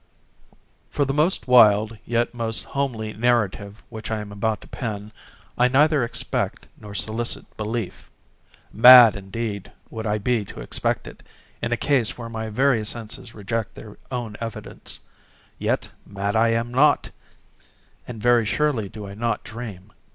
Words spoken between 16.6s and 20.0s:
I not—and very surely do I not dream.